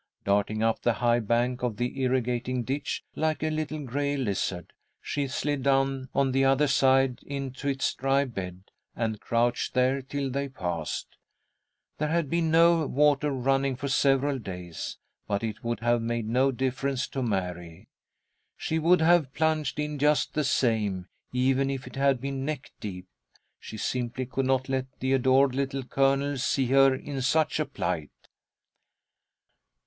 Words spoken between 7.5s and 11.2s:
its dry bed and crouched there till they passed.